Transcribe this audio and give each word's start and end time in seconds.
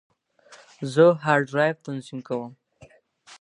زه 0.93 1.05
هارد 1.23 1.45
ډرایو 1.51 1.81
تنظیم 1.85 2.19
کوم. 2.27 2.51